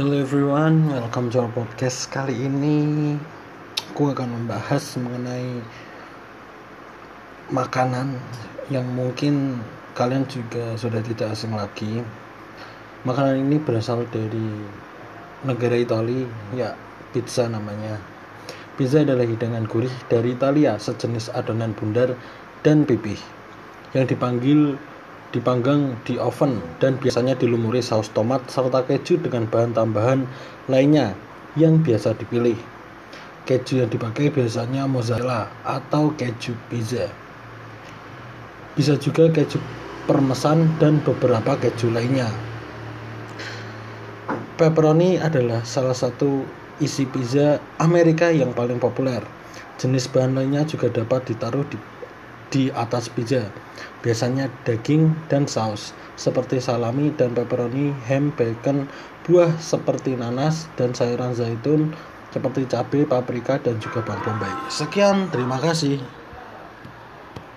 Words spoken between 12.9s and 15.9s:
Makanan ini berasal dari negara